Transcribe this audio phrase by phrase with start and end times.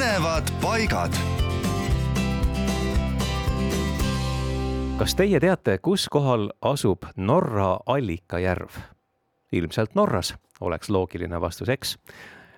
[0.00, 1.12] põnevad paigad.
[4.96, 8.78] kas teie teate, kus kohal asub Norra allikajärv?
[9.52, 11.98] ilmselt Norras, oleks loogiline vastus, eks?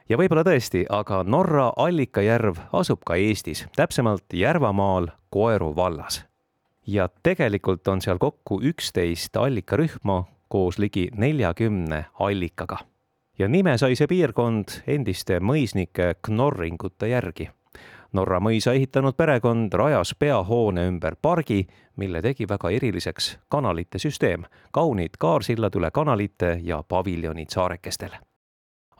[0.09, 6.23] ja võib-olla tõesti, aga Norra allikajärv asub ka Eestis, täpsemalt Järvamaal Koeru vallas.
[6.87, 12.85] ja tegelikult on seal kokku üksteist allikarühma koos ligi neljakümne allikaga
[13.39, 17.49] ja nime sai see piirkond endiste mõisnike knorringute järgi.
[18.13, 21.63] Norra mõisa ehitanud perekond rajas peahoone ümber pargi,
[21.97, 28.11] mille tegi väga eriliseks kanalite süsteem, kaunid kaarsillad üle kanalite ja paviljonid saarekestel.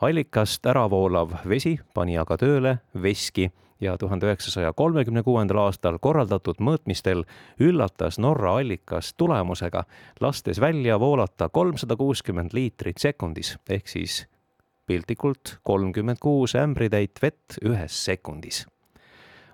[0.01, 6.59] allikast ära voolav vesi pani aga tööle veski ja tuhande üheksasaja kolmekümne kuuendal aastal korraldatud
[6.59, 7.23] mõõtmistel
[7.59, 9.83] üllatas Norra allikas tulemusega,
[10.19, 14.23] lastes välja voolata kolmsada kuuskümmend liitrit sekundis ehk siis
[14.85, 18.67] piltlikult kolmkümmend kuus ämbritäit vett ühes sekundis.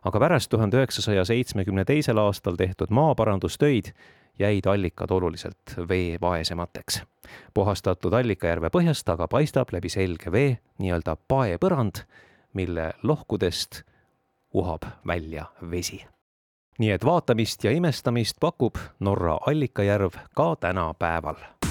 [0.05, 3.91] aga pärast tuhande üheksasaja seitsmekümne teisel aastal tehtud maaparandustöid
[4.39, 7.03] jäid allikad oluliselt veevaesemateks.
[7.53, 12.05] puhastatud Allikajärve põhjast aga paistab läbi selge vee nii-öelda paepõrand,
[12.53, 13.83] mille lohkudest
[14.53, 16.05] uhab välja vesi.
[16.79, 21.68] nii et vaatamist ja imestamist pakub Norra Allikajärv ka tänapäeval